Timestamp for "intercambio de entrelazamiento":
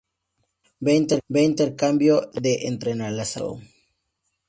1.43-3.67